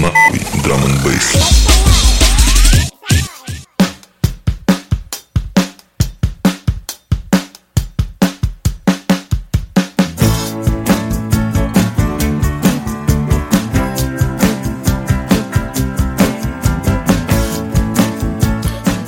[0.00, 1.32] нахуй драм н бейс.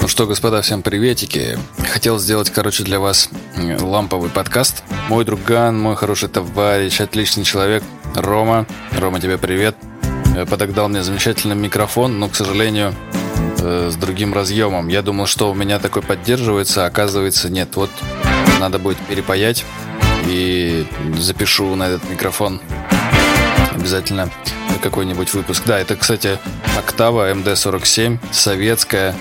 [0.00, 1.58] Ну что, господа, всем приветики.
[1.88, 4.84] Хотел сделать, короче, для вас ламповый подкаст.
[5.08, 7.82] Мой друган, мой хороший товарищ, отличный человек
[8.14, 8.66] Рома.
[8.92, 9.76] Рома, тебе привет.
[10.34, 12.94] Э, Подогдал мне замечательный микрофон, но, к сожалению,
[13.60, 14.88] э, с другим разъемом.
[14.88, 17.76] Я думал, что у меня такой поддерживается, а оказывается нет.
[17.76, 17.90] Вот
[18.60, 19.64] надо будет перепаять
[20.26, 20.86] и
[21.18, 22.60] запишу на этот микрофон
[23.72, 24.30] обязательно
[24.82, 25.62] какой-нибудь выпуск.
[25.66, 26.38] Да, это, кстати,
[26.76, 29.14] Октава MD47, советская,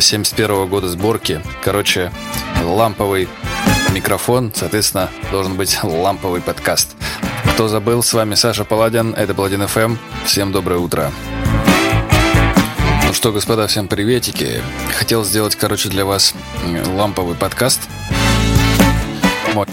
[0.00, 1.40] 71 года сборки.
[1.62, 2.12] Короче,
[2.62, 3.28] ламповый
[3.92, 6.96] микрофон, соответственно, должен быть ламповый подкаст.
[7.54, 9.98] Кто забыл, с вами Саша Паладин, это Паладин FM.
[10.24, 11.12] Всем доброе утро.
[13.06, 14.62] Ну что, господа, всем приветики.
[14.96, 16.34] Хотел сделать, короче, для вас
[16.96, 17.80] ламповый подкаст.
[19.52, 19.66] Мой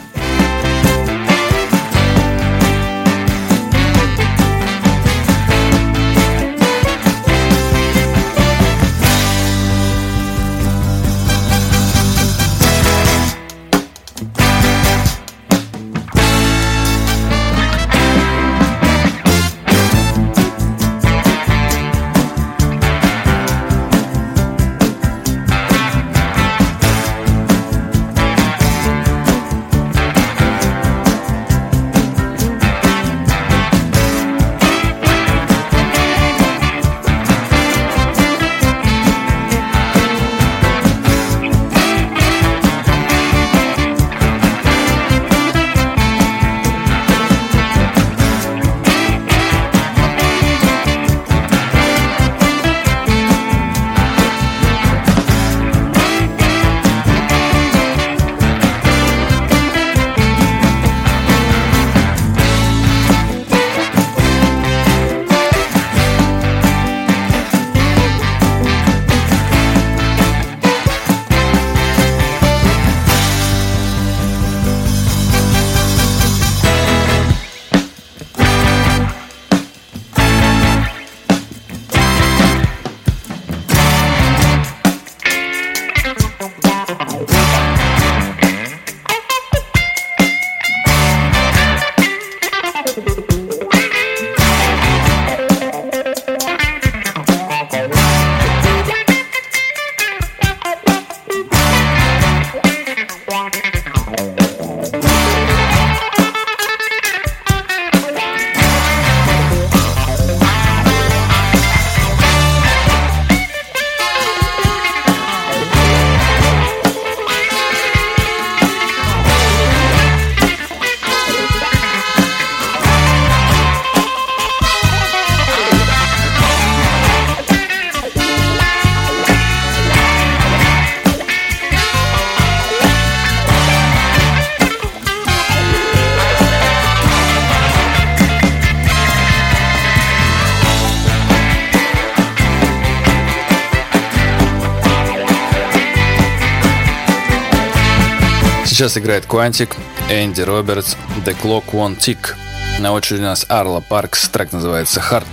[148.80, 149.76] Сейчас играет Quantic,
[150.10, 150.96] Энди Робертс,
[151.26, 152.34] The Clock Won't Tick.
[152.80, 155.26] На очереди у нас Арла Паркс, трек называется Heart.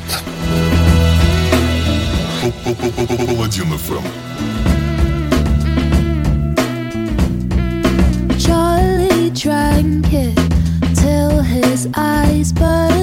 [8.36, 10.36] Charlie drank it
[10.96, 12.95] till his eyes burned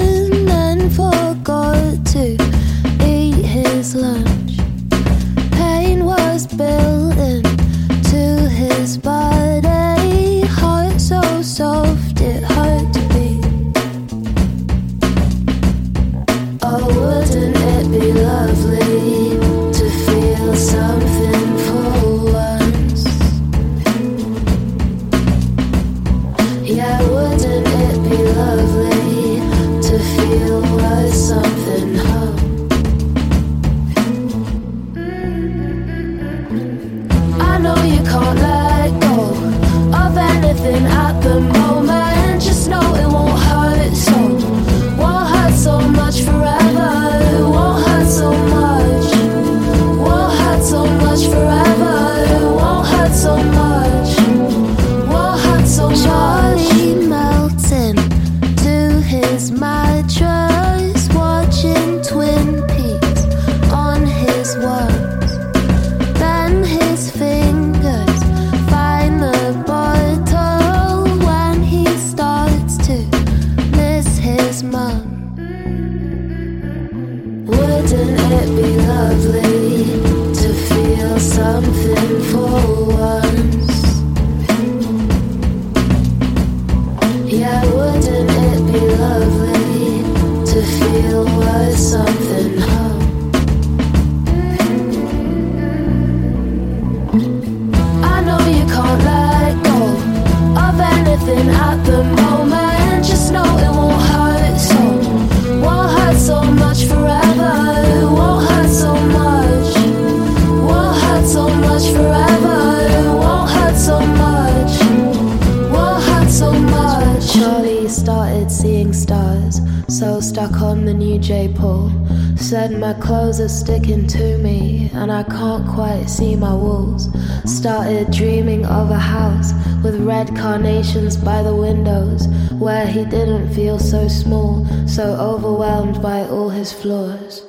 [128.03, 132.27] Started dreaming of a house with red carnations by the windows,
[132.59, 137.43] where he didn't feel so small, so overwhelmed by all his flaws.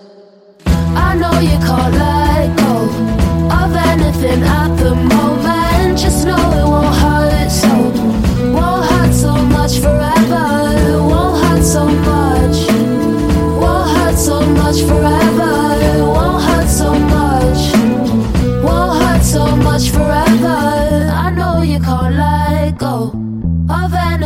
[0.66, 2.74] I know you can't let go
[3.50, 5.98] of anything at the moment.
[5.98, 7.74] Just know it won't hurt so,
[8.52, 10.46] won't hurt so much forever.
[10.86, 12.58] It won't hurt so much,
[13.60, 15.73] won't hurt so much forever.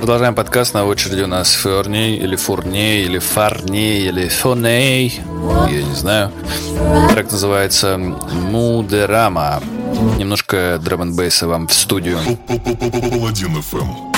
[0.00, 0.72] Продолжаем подкаст.
[0.72, 5.20] На очереди у нас Ферней, или Фурней, или Фарней, или Фоней.
[5.70, 6.32] Я не знаю.
[7.10, 9.62] Трек называется Мудерама.
[10.16, 12.18] Немножко драм вам в студию.
[12.48, 14.09] Паладин FM.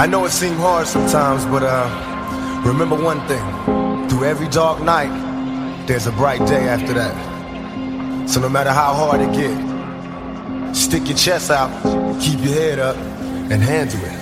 [0.00, 4.08] I know it seemed hard sometimes, but uh, remember one thing.
[4.08, 5.10] Through every dark night,
[5.86, 8.26] there's a bright day after that.
[8.26, 11.70] So no matter how hard it get, stick your chest out,
[12.18, 14.19] keep your head up, and handle it.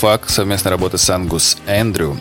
[0.00, 2.20] Fuck, совместная работа с Ангус Эндрю.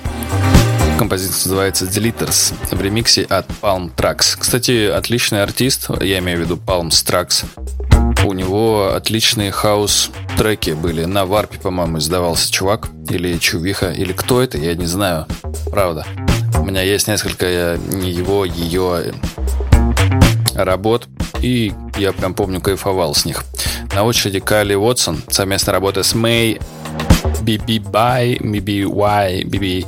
[0.98, 4.36] Композиция называется Deleters в ремиксе от Palm Tracks.
[4.36, 7.46] Кстати, отличный артист, я имею в виду Palm Tracks.
[8.26, 11.06] У него отличные хаус-треки были.
[11.06, 12.90] На варпе, по-моему, издавался чувак.
[13.10, 13.92] Или чувиха.
[13.92, 15.28] Или кто это, я не знаю.
[15.70, 16.04] Правда.
[16.56, 19.14] У меня есть несколько его, ее
[20.56, 21.08] работ.
[21.42, 23.44] И я прям помню, кайфовал с них.
[23.94, 25.22] На очереди Кайли Уотсон.
[25.30, 26.60] Совместная работа с Мэй
[27.48, 29.86] BB By, BB Y, BB...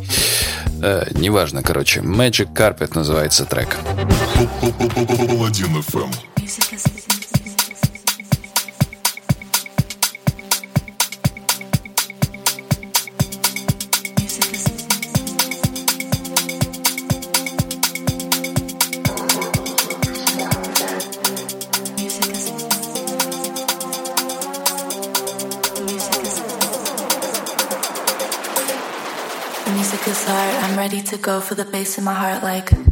[0.82, 2.00] Э, неважно, короче.
[2.00, 3.76] Magic Carpet называется трек.
[5.28, 6.10] Паладин FM.
[30.80, 32.89] Ready to go for the bass in my heart, like.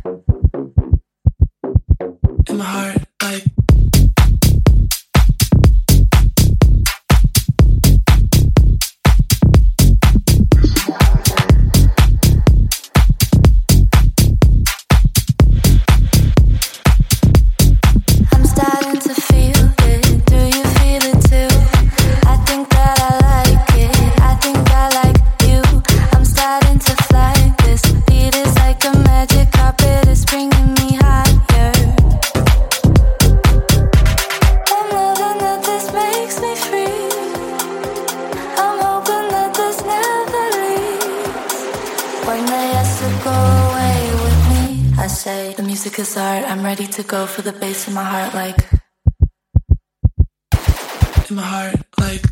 [45.88, 46.43] Music is art.
[46.43, 48.69] I'm ready to go for the bass in my heart, like.
[51.30, 52.23] In my heart, like.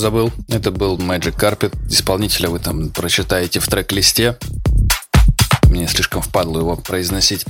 [0.00, 1.76] Забыл, это был Magic Carpet.
[1.88, 4.38] Исполнителя вы там прочитаете в трек-листе.
[5.64, 7.44] Мне слишком впадло его произносить.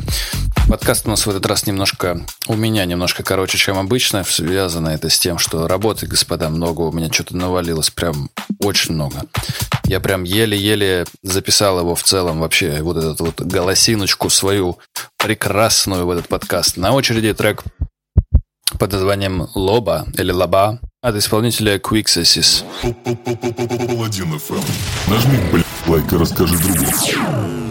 [0.69, 4.25] Подкаст у нас в этот раз немножко, у меня немножко короче, чем обычно.
[4.25, 6.83] Связано это с тем, что работы, господа, много.
[6.83, 9.23] У меня что-то навалилось прям очень много.
[9.85, 14.79] Я прям еле-еле записал его в целом вообще, вот эту вот голосиночку свою
[15.17, 16.77] прекрасную в этот подкаст.
[16.77, 17.63] На очереди трек
[18.79, 22.63] под названием «Лоба» или «Лоба» от исполнителя Quicksessis.
[23.87, 24.29] Паладин.
[25.09, 27.70] Нажми, блядь, лайк и расскажи другу.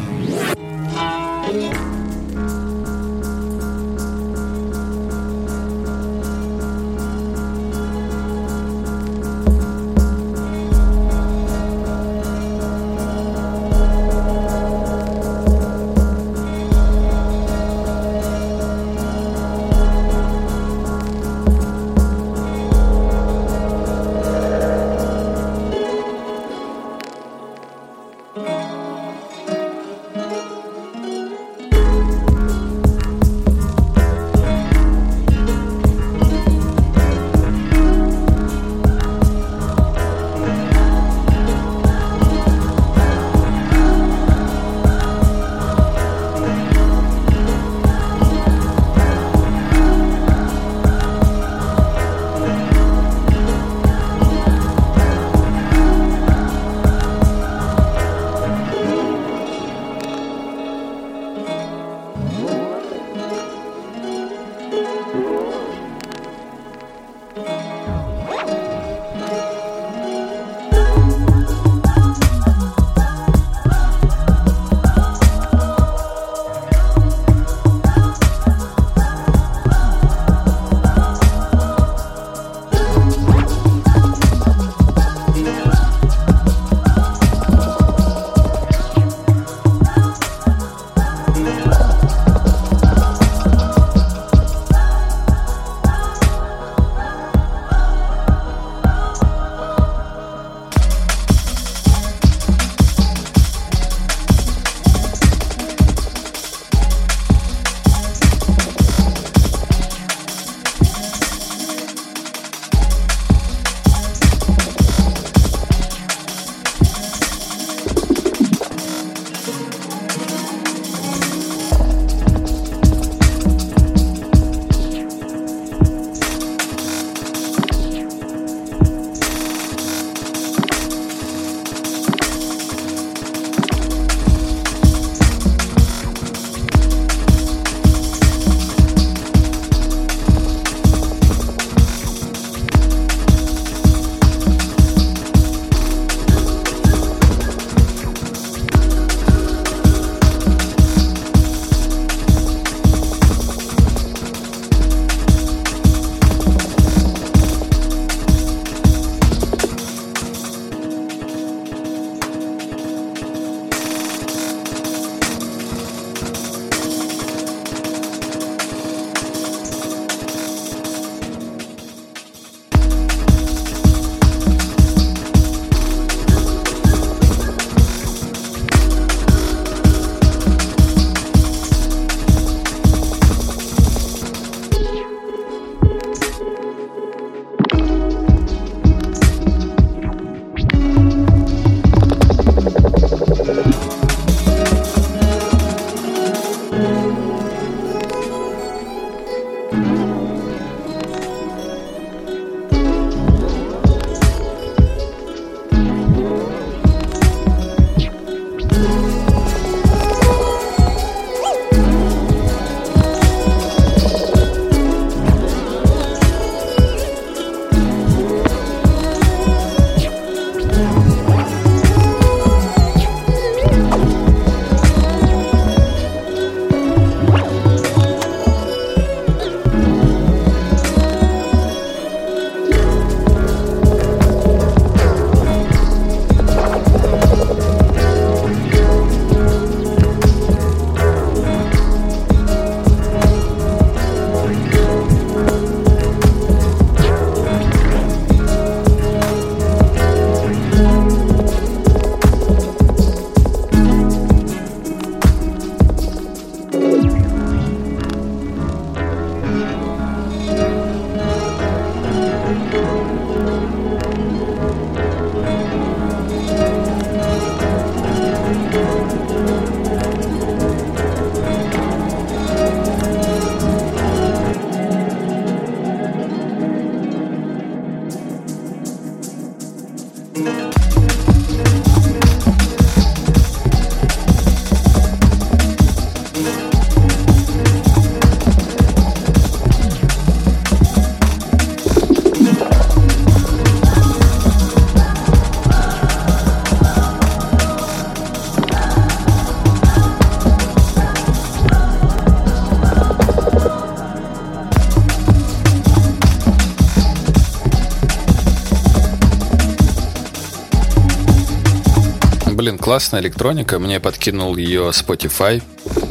[312.90, 313.78] Классная электроника.
[313.78, 315.62] Мне подкинул ее Spotify,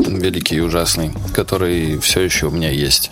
[0.07, 3.11] великий и ужасный, который все еще у меня есть.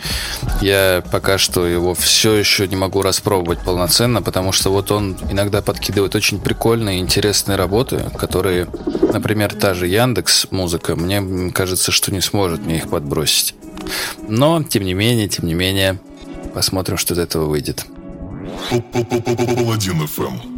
[0.60, 5.62] Я пока что его все еще не могу распробовать полноценно, потому что вот он иногда
[5.62, 8.68] подкидывает очень прикольные, интересные работы, которые,
[9.12, 13.56] например, та же Яндекс музыка, мне кажется, что не сможет мне их подбросить.
[14.28, 15.98] Но, тем не менее, тем не менее,
[16.54, 17.84] посмотрим, что из этого выйдет.
[18.70, 20.55] Паладин ФМ.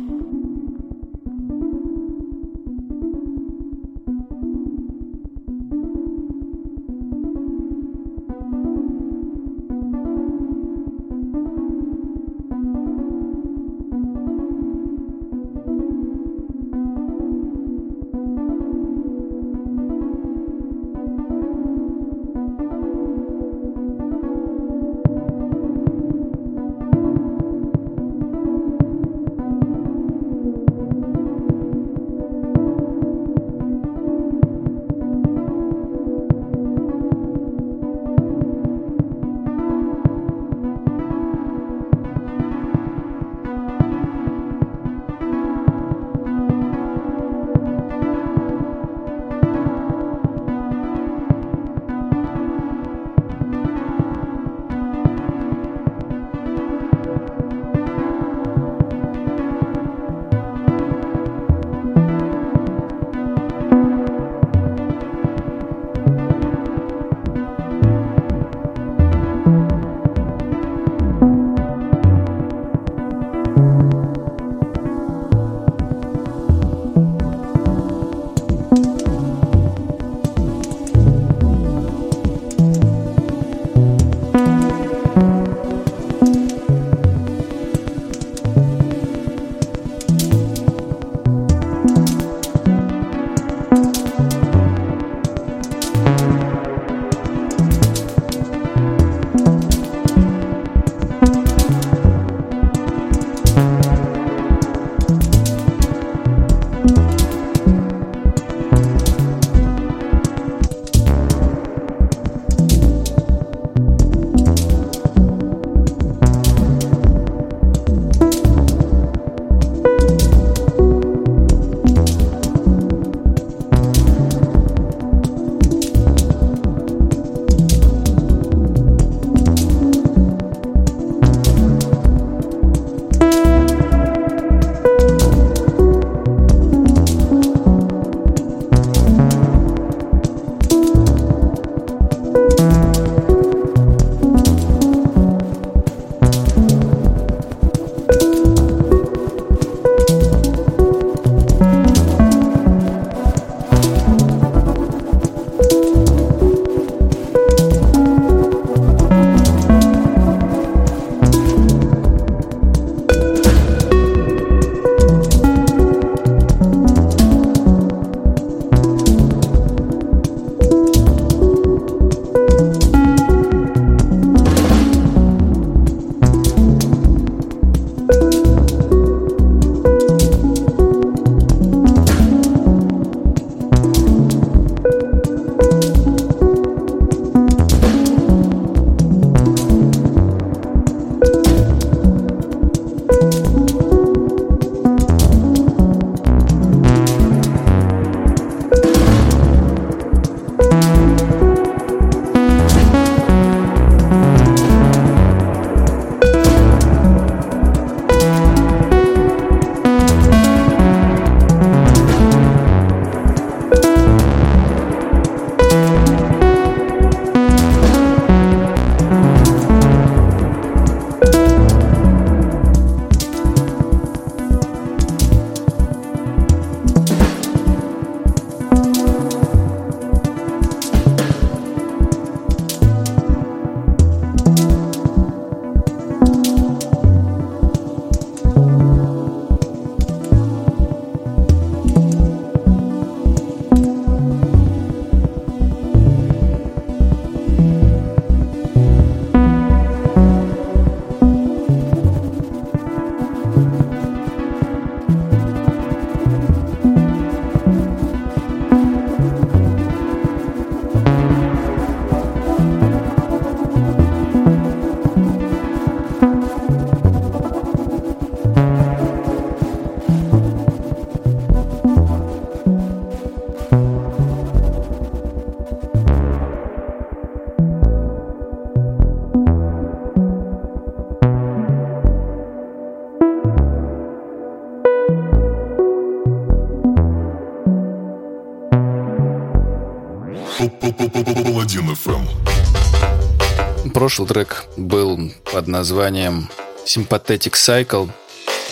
[294.18, 296.50] Прошлый трек был под названием
[296.84, 298.10] Sympathetic Cycle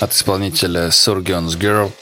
[0.00, 1.92] от исполнителя Surgeon's Girl.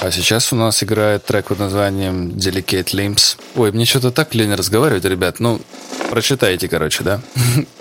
[0.00, 3.36] А сейчас у нас играет трек под названием Delicate Limbs.
[3.54, 5.40] Ой, мне что-то так лень разговаривать, ребят.
[5.40, 5.60] Ну,
[6.08, 7.20] прочитайте, короче, да?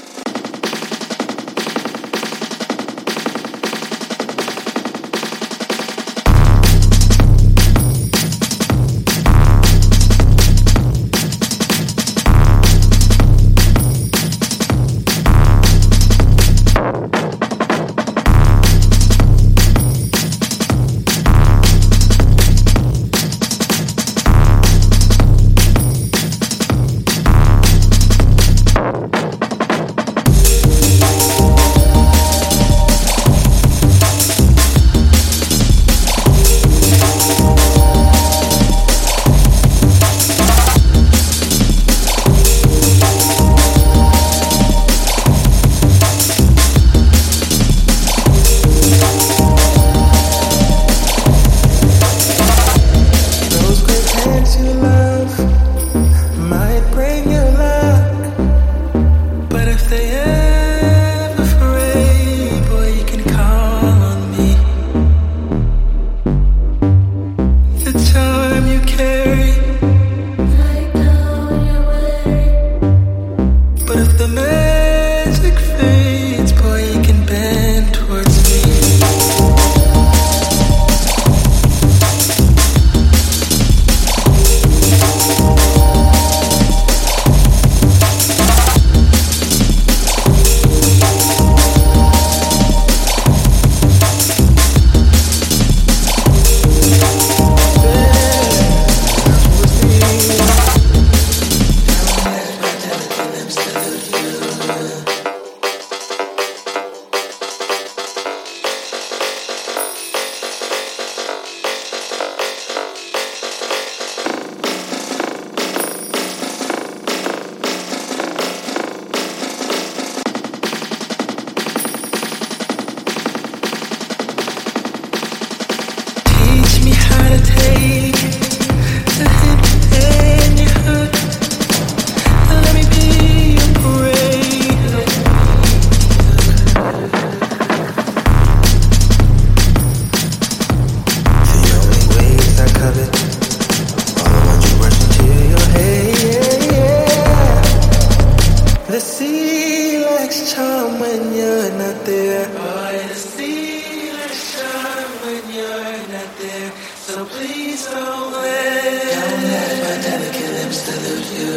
[155.26, 156.72] when you're not there.
[157.06, 161.56] So please don't let, don't let my delicate lips delude you.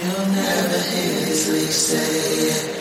[0.00, 2.78] You'll never easily say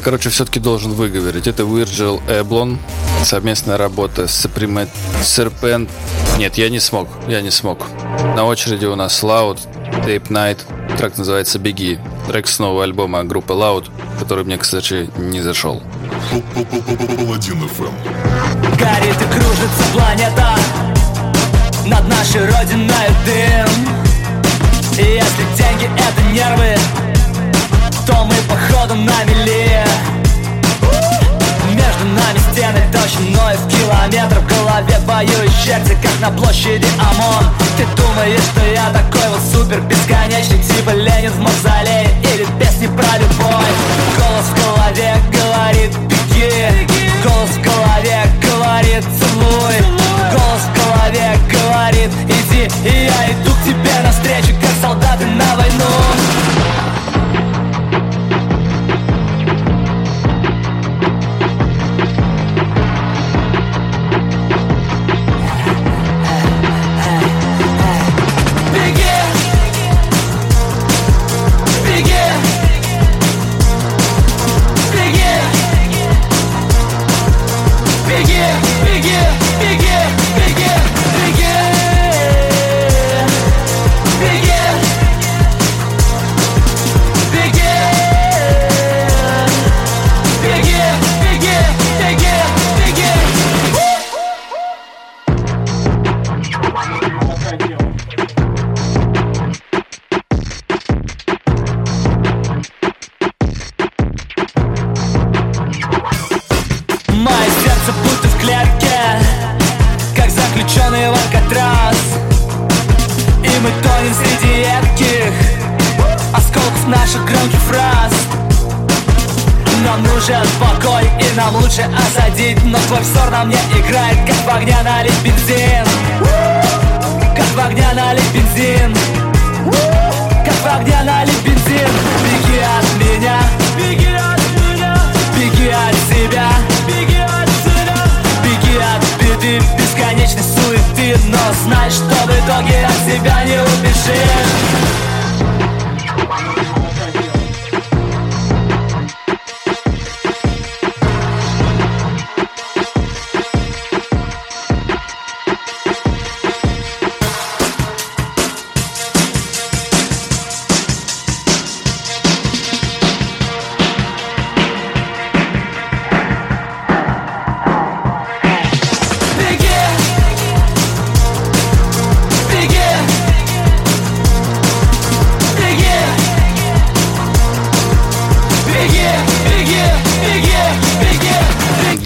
[0.00, 1.46] Я, короче, все-таки должен выговорить.
[1.46, 2.78] Это Virgil Abloh.
[3.22, 4.88] Совместная работа с Supreme
[5.20, 5.90] Serpent.
[6.38, 7.06] Нет, я не смог.
[7.28, 7.86] Я не смог.
[8.34, 9.58] На очереди у нас Loud,
[10.06, 10.60] Tape Night.
[10.96, 11.98] Трек называется «Беги».
[12.26, 15.82] Трек с нового альбома группы Loud, который мне, кстати, не зашел.
[16.54, 17.60] Паладин.
[18.78, 20.56] Горит и кружится планета
[21.84, 24.00] Над нашей родиной дым
[24.96, 26.99] если деньги это нервы
[28.06, 29.84] То мы походу на мели
[31.70, 37.44] Между нами стены толщиной в километр В голове воюют черти, как на площади ОМОН.
[37.76, 43.18] Ты думаешь, что я такой вот супер бесконечный Типа Ленин в мавзолее или песни про
[43.18, 43.76] любовь?
[44.16, 46.88] Голос в голове говорит беги!
[47.22, 49.76] Голос в голове говорит целуй!
[50.32, 52.70] Голос в голове говорит иди!
[52.88, 55.84] И я иду к тебе навстречу, как солдаты на войну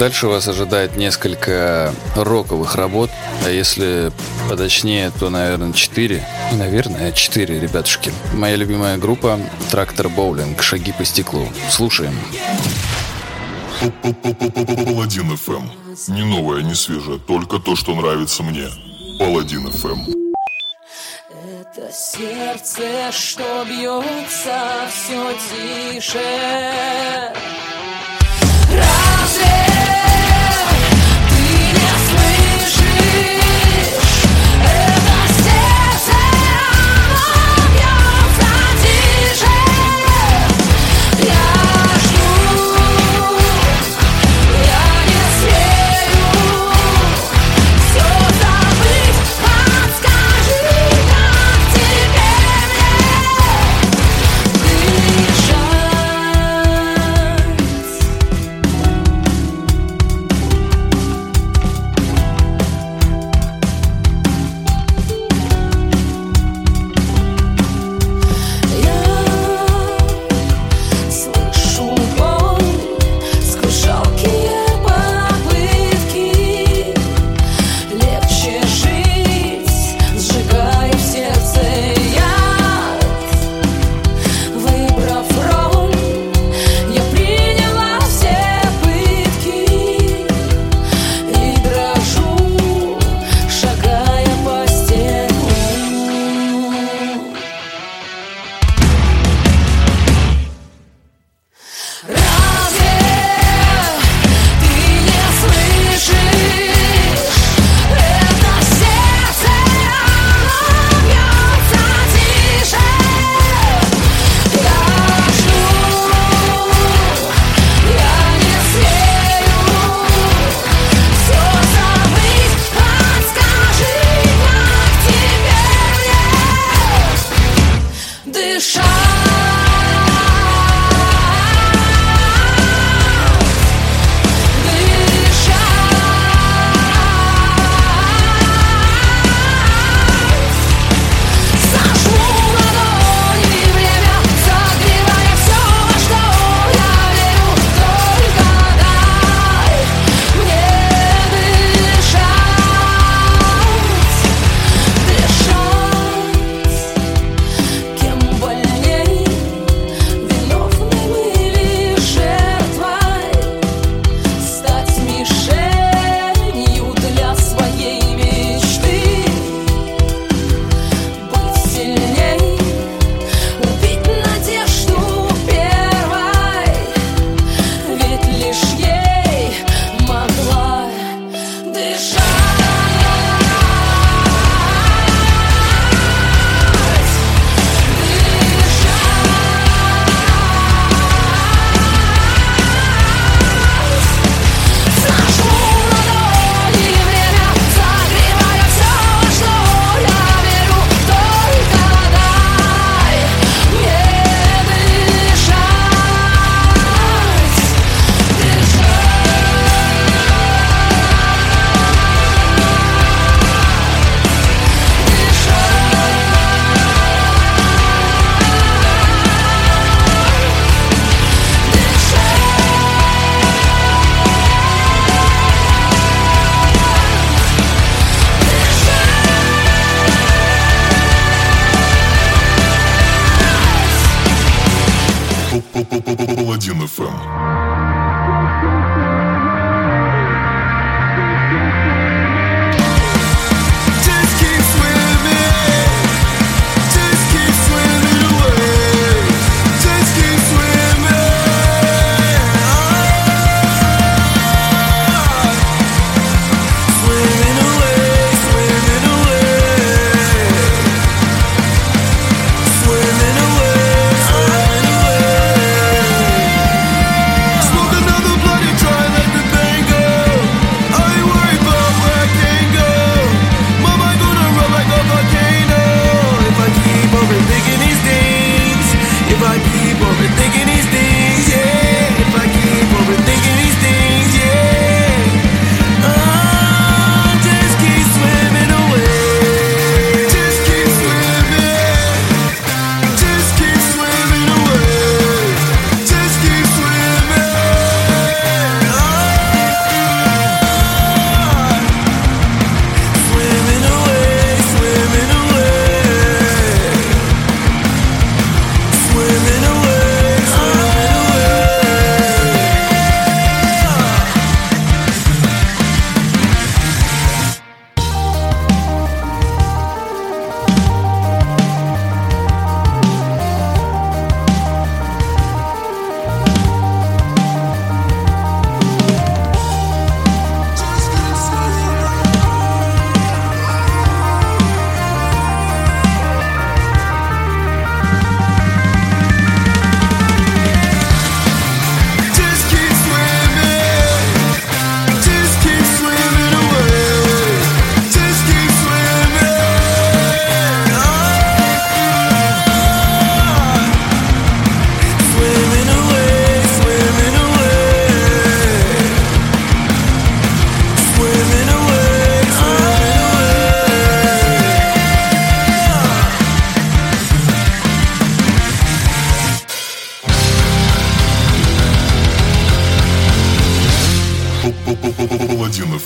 [0.04, 3.10] Дальше вас ожидает несколько роковых работ,
[3.42, 4.12] а если
[4.50, 8.12] поточнее, то, наверное, четыре, Наверное, четыре ребятушки.
[8.34, 9.40] Моя любимая группа
[9.70, 10.62] «Трактор Боулинг.
[10.62, 11.48] Шаги по стеклу».
[11.70, 12.14] Слушаем.
[14.84, 15.52] Паладин ФМ.
[15.54, 15.70] Эм.
[16.08, 18.68] Не новое, не свежее, только то, что нравится мне.
[19.18, 19.88] Паладин ФМ.
[19.88, 20.34] Эм.
[21.62, 26.20] Это сердце, что бьется все тише.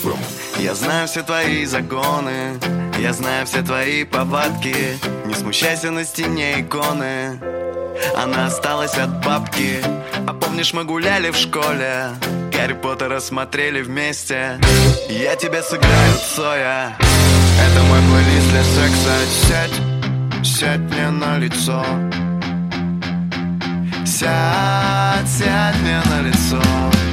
[0.03, 0.18] FM.
[0.59, 2.59] Я знаю все твои загоны,
[2.99, 4.99] я знаю все твои повадки.
[5.26, 7.38] Не смущайся на стене иконы.
[8.16, 9.80] Она осталась от бабки.
[10.26, 12.11] А помнишь, мы гуляли в школе?
[12.53, 14.59] Гарри Поттера смотрели вместе.
[15.09, 16.96] Я тебе сыграю Цоя.
[17.01, 19.14] Это мой плейлист для секса.
[19.46, 21.84] Сядь, сядь мне на лицо.
[24.07, 27.08] Сядь, сядь мне на лицо.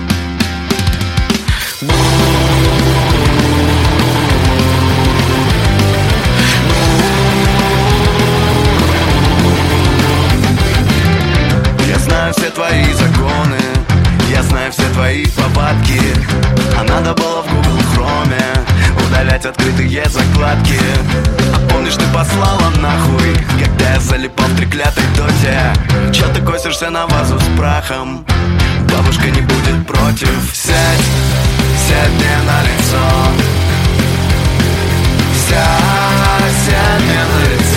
[12.16, 13.58] Знаю все твои законы.
[14.32, 16.02] Я знаю все твои повадки
[16.78, 20.80] А надо было в Google Chrome Удалять открытые закладки.
[21.54, 25.60] А помнишь, ты послала нахуй Когда я залипал в треклятой доте?
[26.12, 28.26] Чё ты косишься на вазу с прахом?
[28.90, 30.30] Бабушка не будет против.
[30.54, 31.06] Сядь,
[31.88, 33.04] сядь мне на лицо.
[35.48, 37.75] Сядь, сядь мне на лицо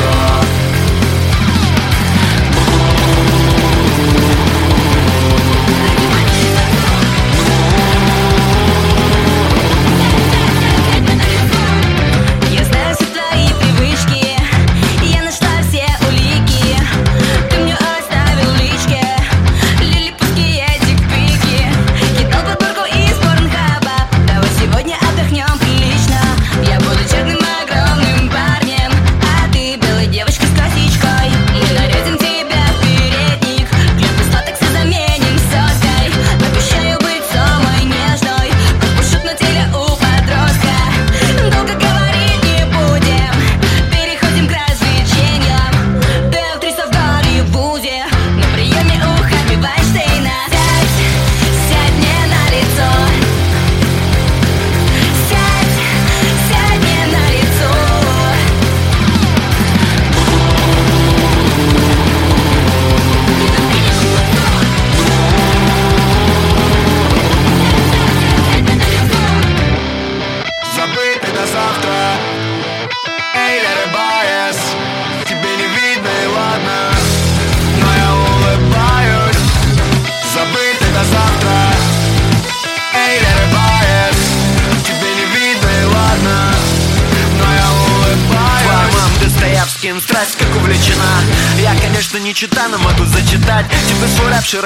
[94.50, 94.62] Тебе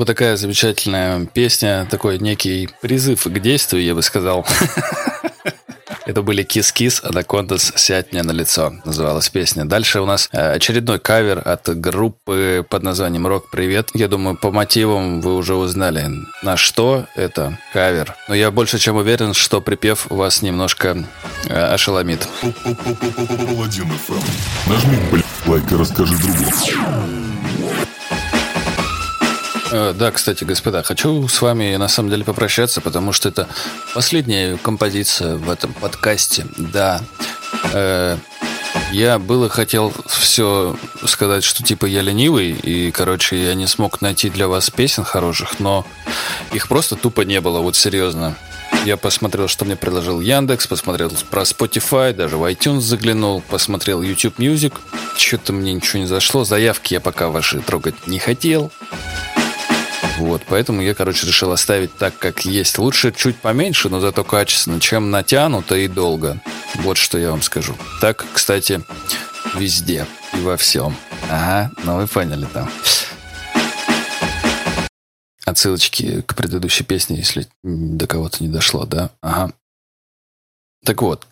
[0.00, 4.46] Вот такая замечательная песня, такой некий призыв к действию, я бы сказал.
[6.06, 9.66] Это были Кис-Кис, Anacondaz, «Сядь мне на лицо» называлась песня.
[9.66, 13.90] Дальше у нас э, очередной кавер от группы под названием «Рок Привет».
[13.92, 16.08] Я думаю, по мотивам вы уже узнали,
[16.42, 18.16] на что это кавер.
[18.26, 21.04] Но я больше чем уверен, что припев вас немножко
[21.44, 22.26] э, ошеломит.
[24.66, 27.29] Нажми, блядь, лайк и расскажи другу.
[29.70, 33.48] Э, Да, кстати, господа, хочу с вами на самом деле попрощаться, потому что это
[33.94, 36.46] последняя композиция в этом подкасте.
[36.56, 37.00] Да.
[37.72, 38.16] Э,
[38.92, 44.30] Я было хотел все сказать, что типа я ленивый, и, короче, я не смог найти
[44.30, 45.84] для вас песен хороших, но
[46.52, 48.36] их просто тупо не было, вот серьезно.
[48.84, 54.38] Я посмотрел, что мне предложил Яндекс, посмотрел про Spotify, даже в iTunes заглянул, посмотрел YouTube
[54.38, 54.72] Music.
[55.16, 56.44] Что-то мне ничего не зашло.
[56.44, 58.72] Заявки я пока ваши трогать не хотел.
[60.20, 62.76] Вот, поэтому я, короче, решил оставить так, как есть.
[62.78, 66.42] Лучше чуть поменьше, но зато качественно, чем натянуто и долго.
[66.74, 67.74] Вот что я вам скажу.
[68.02, 68.82] Так, кстати,
[69.56, 70.94] везде и во всем.
[71.30, 72.70] Ага, ну вы поняли там.
[75.46, 79.10] Отсылочки к предыдущей песне, если до кого-то не дошло, да?
[79.22, 79.54] Ага.
[80.84, 81.26] Так вот,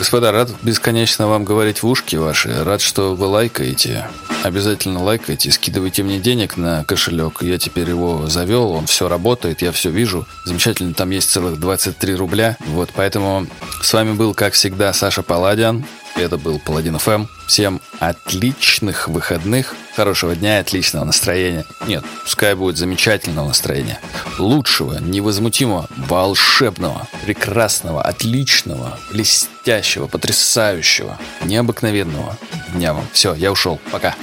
[0.00, 2.64] господа, рад бесконечно вам говорить в ушки ваши.
[2.64, 4.08] Рад, что вы лайкаете.
[4.42, 7.42] Обязательно лайкайте, скидывайте мне денег на кошелек.
[7.42, 10.26] Я теперь его завел, он все работает, я все вижу.
[10.46, 12.56] Замечательно, там есть целых 23 рубля.
[12.68, 13.46] Вот, поэтому
[13.82, 15.84] с вами был, как всегда, Саша Паладиан.
[16.16, 17.26] Это был Паладин ФМ.
[17.46, 21.64] Всем отличных выходных, хорошего дня отличного настроения.
[21.86, 23.98] Нет, пускай будет замечательного настроения.
[24.38, 32.36] Лучшего, невозмутимого, волшебного, прекрасного, отличного, блестящего, потрясающего, необыкновенного
[32.74, 33.06] дня вам.
[33.12, 33.80] Все, я ушел.
[33.90, 34.14] Пока.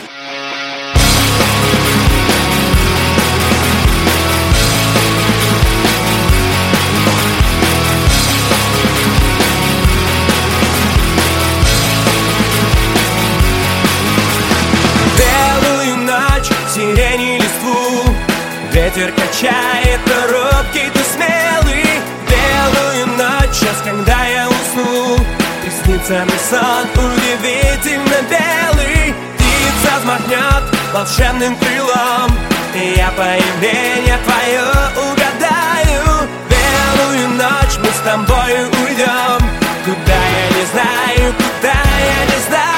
[19.39, 21.85] Качает, но робкий ты смелый.
[22.27, 25.15] Белую ночь, час, когда я усну.
[25.63, 29.13] И снится мне сон удивительно белый.
[29.35, 32.31] Птица взмахнет волшебным крылом.
[32.73, 34.63] И я появление твое
[34.95, 36.27] угадаю.
[36.49, 39.49] Белую ночь мы с тобою уйдем.
[39.85, 42.76] Куда я не знаю, куда я не знаю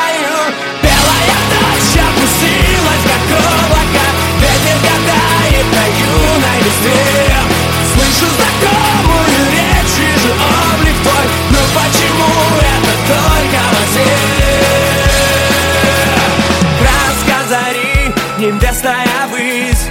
[6.80, 7.36] листве
[7.94, 11.26] Слышу знакомую речь, вижу облик твой.
[11.52, 14.18] Но почему это только во сне?
[16.80, 17.40] Краска
[18.38, 19.86] небесная высь.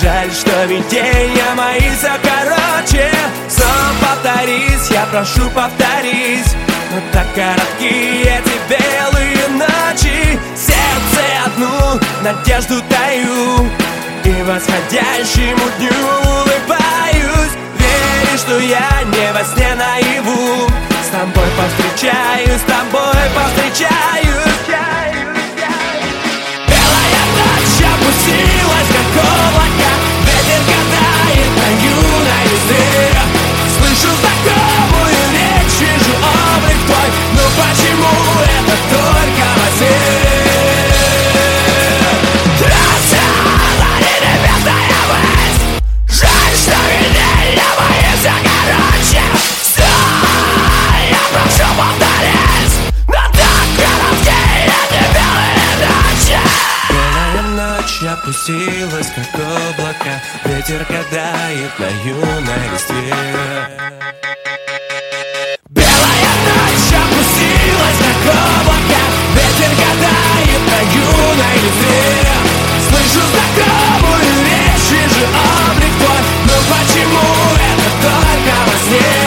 [0.00, 3.10] Жаль, что видения мои все короче
[3.48, 6.54] Сон повторись, я прошу повторись.
[6.92, 10.38] Но так коротки эти белые ночи.
[10.56, 13.70] Сердце одну надежду даю
[14.40, 15.90] Восходящему дню
[16.24, 17.54] улыбаюсь.
[17.78, 20.68] Веришь, что я не во сне наяву.
[21.04, 24.42] С тобой повстречаюсь, с тобой повстречаюсь.
[26.66, 29.90] Белая ночь опустилась, как облако
[30.26, 33.22] Ветер гадает на юной листве
[33.78, 37.08] Слышу знакомую речь, вижу облик твой.
[37.36, 38.12] Но почему
[38.42, 40.31] это только во сне?
[58.22, 63.14] опустилась, как облако Ветер гадает на юной листве
[65.68, 69.00] Белая ночь опустилась, как облако
[69.34, 72.28] Ветер гадает на юной листве
[72.88, 76.20] Слышу знакомую речь, вижу облик твой.
[76.44, 79.21] Но почему это только во сне?